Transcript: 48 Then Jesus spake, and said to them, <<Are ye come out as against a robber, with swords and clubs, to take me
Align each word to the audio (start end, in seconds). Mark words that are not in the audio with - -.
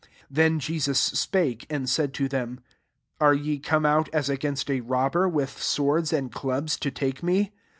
48 0.29 0.29
Then 0.35 0.59
Jesus 0.59 0.99
spake, 0.99 1.67
and 1.69 1.87
said 1.87 2.11
to 2.15 2.27
them, 2.27 2.59
<<Are 3.19 3.35
ye 3.35 3.59
come 3.59 3.85
out 3.85 4.09
as 4.11 4.29
against 4.31 4.67
a 4.71 4.79
robber, 4.79 5.29
with 5.29 5.61
swords 5.61 6.11
and 6.11 6.31
clubs, 6.31 6.75
to 6.77 6.89
take 6.89 7.21
me 7.21 7.51